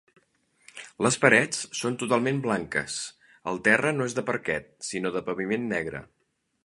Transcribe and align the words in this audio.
Les 1.07 1.17
parets 1.25 1.59
són 1.81 1.97
totalment 2.03 2.41
blanques, 2.45 2.95
el 3.53 3.61
terra 3.71 3.93
no 3.99 4.09
és 4.13 4.17
de 4.21 4.25
parquet, 4.31 4.73
sinó 4.89 5.13
de 5.19 5.23
paviment 5.29 5.69
negre. 5.77 6.03